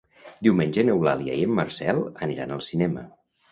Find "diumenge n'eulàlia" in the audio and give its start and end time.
0.45-1.35